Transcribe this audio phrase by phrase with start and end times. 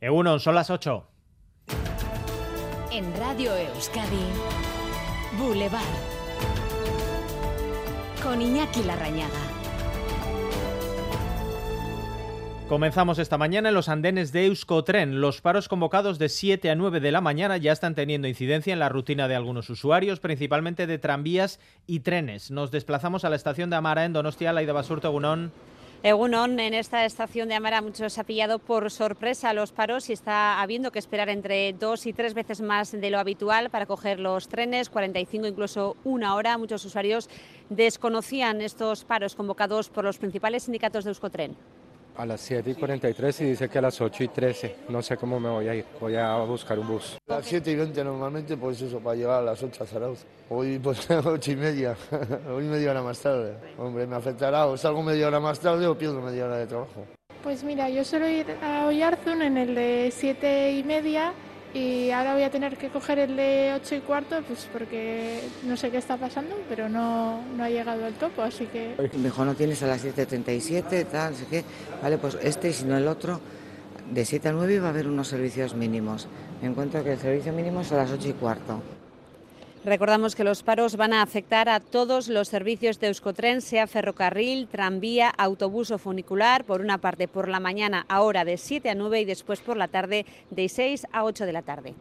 [0.00, 1.04] Egunon, son las 8.
[2.92, 4.26] En Radio Euskadi,
[5.36, 5.82] Boulevard.
[8.22, 9.58] Con Iñaki Larrañaga.
[12.68, 15.20] Comenzamos esta mañana en los andenes de Euskotren.
[15.20, 18.78] Los paros convocados de 7 a 9 de la mañana ya están teniendo incidencia en
[18.78, 22.52] la rutina de algunos usuarios, principalmente de tranvías y trenes.
[22.52, 25.50] Nos desplazamos a la estación de Amara en Donostia, Laida Basurto, Gunón.
[26.04, 30.62] Egunon, en esta estación de Amara muchos ha pillado por sorpresa los paros y está
[30.62, 34.46] habiendo que esperar entre dos y tres veces más de lo habitual para coger los
[34.46, 36.56] trenes, 45 incluso una hora.
[36.56, 37.28] Muchos usuarios
[37.68, 41.56] desconocían estos paros convocados por los principales sindicatos de Euskotren
[42.18, 44.76] a las 7 y 43 y dice que a las 8 y 13.
[44.88, 45.84] No sé cómo me voy a ir.
[46.00, 47.16] Voy a buscar un bus.
[47.28, 50.24] A las 7 y 20 normalmente, pues eso, para llegar a las 8 a Zarauz.
[50.50, 51.96] Hoy pues a las 8 y media.
[52.54, 53.54] Hoy media hora más tarde.
[53.78, 54.66] Hombre, me afectará.
[54.66, 57.04] O salgo media hora más tarde o pierdo media hora de trabajo.
[57.42, 61.32] Pues mira, yo suelo ir a Oyarzun en el de 7 y media
[61.74, 65.76] y ahora voy a tener que coger el de 8 y cuarto, pues porque no
[65.76, 68.94] sé qué está pasando, pero no, no ha llegado el topo, así que...
[69.18, 71.64] Mejor no tienes a las 7.37, tal, sé qué.
[72.02, 73.40] Vale, pues este y si no el otro,
[74.10, 76.28] de 7 a 9 va a haber unos servicios mínimos.
[76.62, 78.82] Me encuentro que el servicio mínimo es a las 8 y cuarto.
[79.84, 84.68] Recordamos que los paros van a afectar a todos los servicios de Euskotren, sea ferrocarril,
[84.68, 89.20] tranvía, autobús o funicular, por una parte por la mañana ahora de 7 a 9
[89.20, 91.94] y después por la tarde de 6 a 8 de la tarde.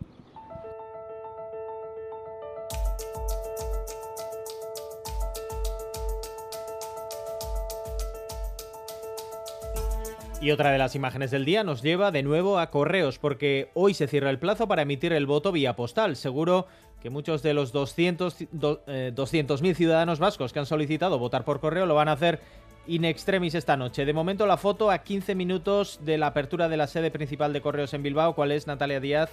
[10.39, 13.95] Y otra de las imágenes del día nos lleva de nuevo a correos, porque hoy
[13.95, 16.16] se cierra el plazo para emitir el voto vía postal.
[16.16, 16.67] Seguro
[17.02, 21.95] que muchos de los 200.000 eh, ciudadanos vascos que han solicitado votar por correo lo
[21.95, 22.39] van a hacer
[22.88, 24.06] in extremis esta noche.
[24.06, 27.62] De momento la foto a 15 minutos de la apertura de la sede principal de
[27.62, 28.34] correos en Bilbao.
[28.34, 29.30] ¿Cuál es, Natalia Díaz?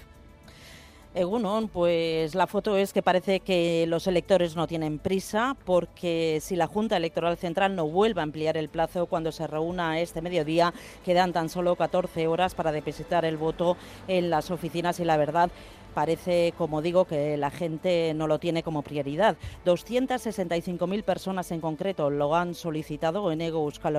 [1.14, 6.56] Egunon, pues la foto es que parece que los electores no tienen prisa porque si
[6.56, 10.74] la Junta Electoral Central no vuelve a ampliar el plazo cuando se reúna este mediodía,
[11.04, 13.76] quedan tan solo 14 horas para depositar el voto
[14.08, 15.52] en las oficinas y la verdad
[15.94, 19.36] parece, como digo, que la gente no lo tiene como prioridad.
[19.64, 23.94] 265.000 personas en concreto lo han solicitado en Ego Euskal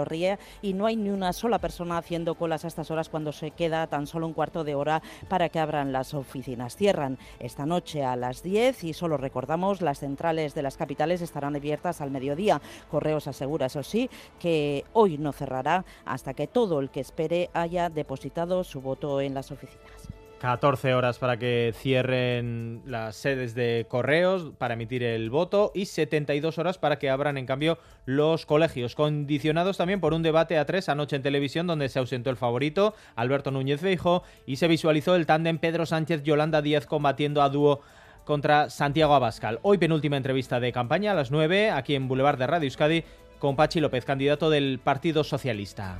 [0.62, 3.88] y no hay ni una sola persona haciendo colas a estas horas cuando se queda
[3.88, 6.76] tan solo un cuarto de hora para que abran las oficinas.
[6.76, 11.56] Cierran esta noche a las 10 y solo recordamos las centrales de las capitales estarán
[11.56, 12.62] abiertas al mediodía.
[12.92, 17.90] Correos asegura, eso sí, que hoy no cerrará hasta que todo el que espere haya
[17.90, 20.15] depositado su voto en las oficinas.
[20.46, 26.60] 14 horas para que cierren las sedes de correos para emitir el voto y 72
[26.60, 30.88] horas para que abran, en cambio, los colegios, condicionados también por un debate a tres
[30.88, 35.26] anoche en televisión donde se ausentó el favorito, Alberto Núñez Feijo, y se visualizó el
[35.26, 37.82] tándem Pedro Sánchez-Yolanda Díaz combatiendo a dúo
[38.24, 39.58] contra Santiago Abascal.
[39.64, 43.04] Hoy penúltima entrevista de campaña a las 9 aquí en Boulevard de Radio Euskadi
[43.40, 45.98] con Pachi López, candidato del Partido Socialista.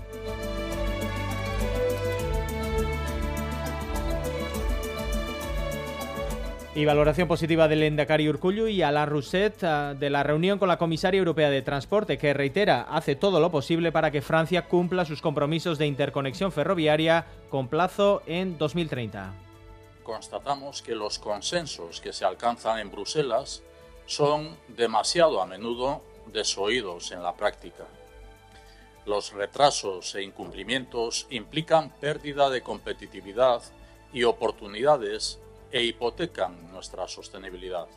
[6.76, 10.78] Y valoración positiva del Endacari Urcullu y Alain Rousset ah, de la reunión con la
[10.78, 15.22] comisaria europea de transporte, que reitera hace todo lo posible para que Francia cumpla sus
[15.22, 19.34] compromisos de interconexión ferroviaria con plazo en 2030.
[20.04, 23.64] Constatamos que los consensos que se alcanzan en Bruselas
[24.06, 26.02] son demasiado a menudo
[26.34, 27.86] desoídos en la práctica.
[29.06, 33.62] Los retrasos e incumplimientos implican pérdida de competitividad
[34.12, 35.40] y oportunidades
[35.72, 37.88] e hipotecan nuestra sostenibilidad.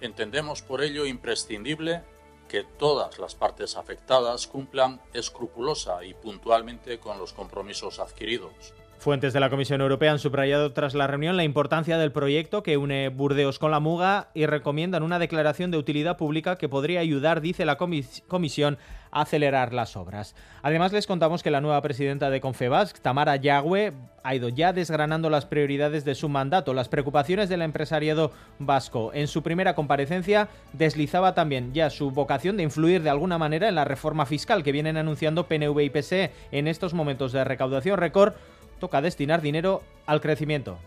[0.00, 2.02] Entendemos por ello imprescindible
[2.48, 8.74] que todas las partes afectadas cumplan escrupulosa y puntualmente con los compromisos adquiridos.
[9.00, 12.76] Fuentes de la Comisión Europea han subrayado tras la reunión la importancia del proyecto que
[12.76, 17.40] une Burdeos con la Muga y recomiendan una declaración de utilidad pública que podría ayudar,
[17.40, 18.76] dice la Comisión,
[19.10, 20.34] a acelerar las obras.
[20.60, 25.30] Además, les contamos que la nueva presidenta de Confebasc, Tamara Yagüe, ha ido ya desgranando
[25.30, 29.12] las prioridades de su mandato, las preocupaciones del empresariado vasco.
[29.14, 33.76] En su primera comparecencia deslizaba también ya su vocación de influir de alguna manera en
[33.76, 38.34] la reforma fiscal que vienen anunciando PNV y PSE en estos momentos de recaudación récord
[38.80, 40.78] toca destinar dinero al crecimiento.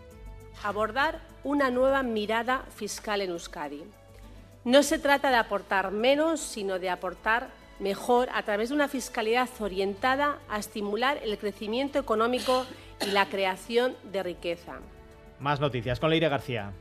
[0.62, 3.82] Abordar una nueva mirada fiscal en Euskadi.
[4.64, 7.48] No se trata de aportar menos, sino de aportar
[7.78, 12.66] mejor a través de una fiscalidad orientada a estimular el crecimiento económico
[13.06, 14.74] y la creación de riqueza.
[15.40, 16.72] Más noticias con Leire García.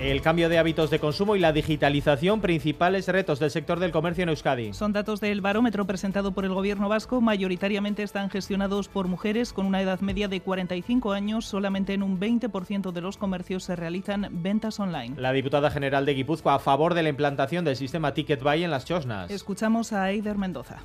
[0.00, 4.22] El cambio de hábitos de consumo y la digitalización, principales retos del sector del comercio
[4.22, 4.72] en Euskadi.
[4.72, 7.20] Son datos del barómetro presentado por el gobierno vasco.
[7.20, 11.46] Mayoritariamente están gestionados por mujeres con una edad media de 45 años.
[11.46, 15.16] Solamente en un 20% de los comercios se realizan ventas online.
[15.18, 18.70] La diputada general de Guipúzcoa a favor de la implantación del sistema Ticket Buy en
[18.70, 19.32] las Chosnas.
[19.32, 20.78] Escuchamos a Eider Mendoza.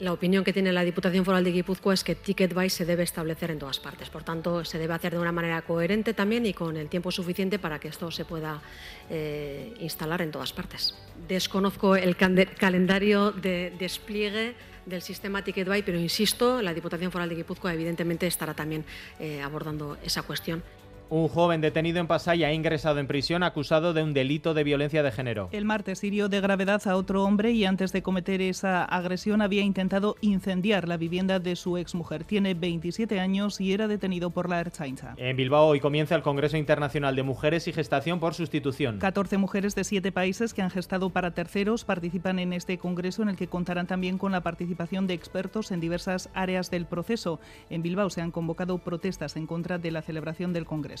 [0.00, 3.02] La opinión que tiene la Diputación Foral de Guipúzcoa es que Ticket Buy se debe
[3.02, 4.08] establecer en todas partes.
[4.10, 7.58] Por tanto, se debe hacer de una manera coherente también y con el tiempo suficiente
[7.58, 8.62] para que esto se pueda
[9.10, 10.94] eh, instalar en todas partes.
[11.26, 14.54] Desconozco el calendario de despliegue
[14.86, 18.84] del sistema Ticket Buy, pero insisto, la Diputación Foral de Guipúzcoa evidentemente estará también
[19.18, 20.62] eh, abordando esa cuestión.
[21.10, 25.02] Un joven detenido en Pasaya ha ingresado en prisión acusado de un delito de violencia
[25.02, 25.48] de género.
[25.52, 29.62] El martes hirió de gravedad a otro hombre y antes de cometer esa agresión había
[29.62, 32.24] intentado incendiar la vivienda de su exmujer.
[32.24, 35.14] Tiene 27 años y era detenido por la Ertzaintza.
[35.16, 38.98] En Bilbao hoy comienza el Congreso Internacional de Mujeres y Gestación por Sustitución.
[38.98, 43.30] 14 mujeres de siete países que han gestado para terceros participan en este congreso en
[43.30, 47.40] el que contarán también con la participación de expertos en diversas áreas del proceso.
[47.70, 50.97] En Bilbao se han convocado protestas en contra de la celebración del congreso.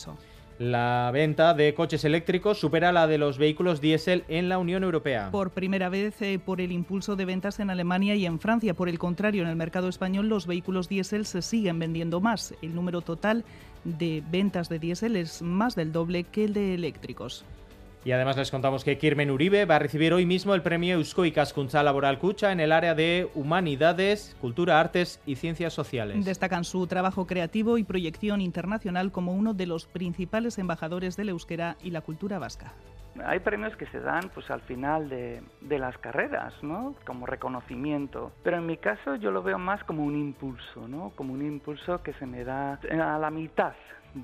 [0.58, 5.30] La venta de coches eléctricos supera la de los vehículos diésel en la Unión Europea.
[5.30, 8.74] Por primera vez eh, por el impulso de ventas en Alemania y en Francia.
[8.74, 12.54] Por el contrario, en el mercado español los vehículos diésel se siguen vendiendo más.
[12.60, 13.44] El número total
[13.84, 17.44] de ventas de diésel es más del doble que el de eléctricos.
[18.04, 21.24] Y además les contamos que Kirmen Uribe va a recibir hoy mismo el premio Eusko
[21.24, 26.24] Ikaskuntza Laboral Cucha en el área de Humanidades, Cultura, Artes y Ciencias Sociales.
[26.24, 31.76] Destacan su trabajo creativo y proyección internacional como uno de los principales embajadores del euskera
[31.82, 32.72] y la cultura vasca.
[33.24, 36.94] Hay premios que se dan pues al final de, de, las carreras, ¿no?
[37.04, 38.30] Como reconocimiento.
[38.44, 41.10] Pero en mi caso yo lo veo más como un impulso, ¿no?
[41.16, 43.74] Como un impulso que se me da a la mitad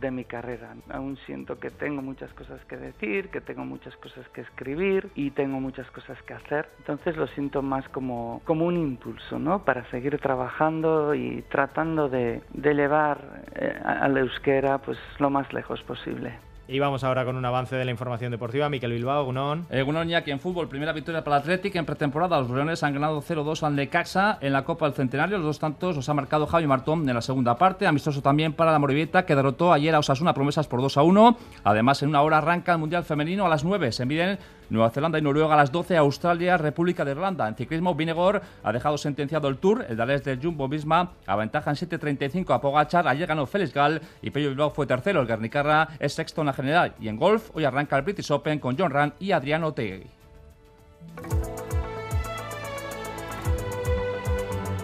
[0.01, 0.75] de mi carrera.
[0.91, 5.31] Aún siento que tengo muchas cosas que decir, que tengo muchas cosas que escribir y
[5.31, 6.69] tengo muchas cosas que hacer.
[6.79, 9.65] Entonces lo siento más como, como un impulso, ¿no?
[9.65, 15.53] Para seguir trabajando y tratando de, de llevar eh, a la euskera pues lo más
[15.53, 16.35] lejos posible.
[16.67, 18.71] Y vamos ahora con un avance de la información deportiva.
[18.71, 19.67] Miquel Bilbao, Gunón.
[19.69, 22.41] Eh, Gunón que en fútbol, primera victoria para el Athletic en pretemporada.
[22.41, 25.37] Los Leones han ganado 0-2 al Necaxa en la Copa del Centenario.
[25.37, 27.87] Los dos tantos los ha marcado Javi Martón en la segunda parte.
[27.87, 31.37] Amistoso también para la Morivieta que derrotó ayer a Osasuna Promesas por 2-1.
[31.65, 33.93] Además, en una hora arranca el Mundial Femenino a las 9.
[33.93, 34.39] Se envíen
[34.71, 37.49] Nueva Zelanda y Noruega a las 12, Australia, República de Irlanda.
[37.49, 41.77] En ciclismo, Vinegor ha dejado sentenciado el Tour, el Dalés del Jumbo Visma aventaja en
[41.77, 46.13] 7.35 a Pogachar, ayer ganó Félix Gal y Pello Bilbao fue tercero, el Guernicarra es
[46.13, 49.15] sexto en la general y en golf hoy arranca el British Open con John Rand
[49.19, 50.07] y Adriano Tegui.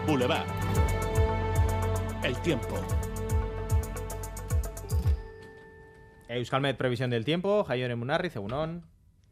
[0.07, 0.47] Boulevard.
[2.23, 2.75] El tiempo.
[6.29, 7.65] Euskalmet, previsión del tiempo.
[7.65, 8.90] Jayon Munarri, Cegunón.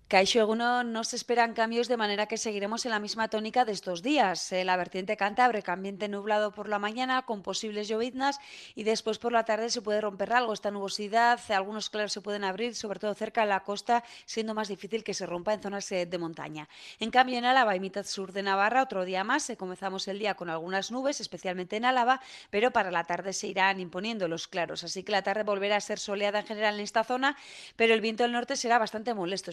[0.09, 3.73] Caixo Eguno no se esperan cambios de manera que seguiremos en la misma tónica de
[3.73, 4.51] estos días.
[4.53, 8.41] Eh, la vertiente cantábrica, ambiente nublado por la mañana con posibles lloviznas
[8.75, 11.39] y después por la tarde se puede romper algo esta nubosidad.
[11.51, 15.13] Algunos claros se pueden abrir, sobre todo cerca de la costa, siendo más difícil que
[15.13, 16.71] se rompa en zonas eh, de montaña.
[17.01, 20.19] En cambio, en Álava y mitad sur de Navarra, otro día más, eh, comenzamos el
[20.19, 24.49] día con algunas nubes, especialmente en Álava, pero para la tarde se irán imponiendo los
[24.49, 24.85] claros.
[24.85, 27.37] Así que la tarde volverá a ser soleada en general en esta zona,
[27.77, 29.51] pero el viento del norte será bastante molesto,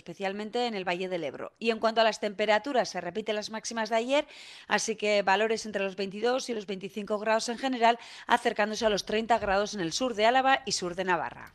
[0.53, 1.53] en el Valle del Ebro.
[1.59, 4.27] Y en cuanto a las temperaturas, se repiten las máximas de ayer,
[4.67, 7.97] así que valores entre los 22 y los 25 grados en general,
[8.27, 11.53] acercándose a los 30 grados en el sur de Álava y sur de Navarra.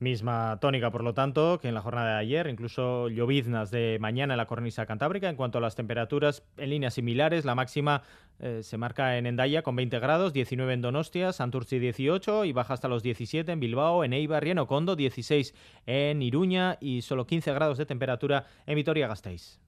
[0.00, 4.34] Misma tónica, por lo tanto, que en la jornada de ayer, incluso lloviznas de mañana
[4.34, 5.28] en la cornisa cantábrica.
[5.28, 8.02] En cuanto a las temperaturas, en líneas similares, la máxima
[8.38, 12.74] eh, se marca en Endaya con 20 grados, 19 en Donostia, Santurci 18 y baja
[12.74, 15.52] hasta los 17 en Bilbao, en Eibar y en Ocondo, 16
[15.86, 19.58] en Iruña y solo 15 grados de temperatura en Vitoria-Gasteiz.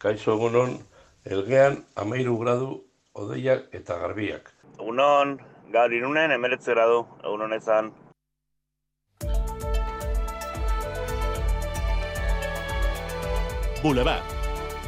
[0.00, 0.78] Kaixo egunon,
[1.24, 2.68] elgean amairu gradu
[3.12, 4.52] odeiak eta garbiak.
[4.78, 5.34] Egunon,
[5.72, 7.92] gaur irunen emeretze gradu, egunon ezan.
[13.82, 14.22] Boulevard.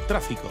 [0.07, 0.49] Tráfico.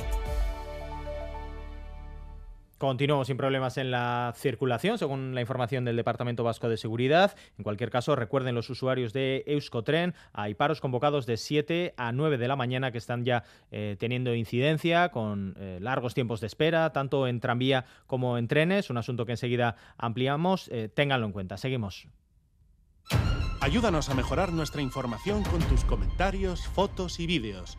[2.76, 7.37] Continuamos sin problemas en la circulación, según la información del Departamento Vasco de Seguridad.
[7.56, 12.38] En cualquier caso, recuerden los usuarios de Euskotren, hay paros convocados de 7 a 9
[12.38, 16.90] de la mañana que están ya eh, teniendo incidencia con eh, largos tiempos de espera,
[16.92, 20.68] tanto en tranvía como en trenes, un asunto que enseguida ampliamos.
[20.72, 21.58] Eh, ténganlo en cuenta.
[21.58, 22.08] Seguimos.
[23.61, 27.78] Ayúdanos a mejorar nuestra información con tus comentarios, fotos y vídeos.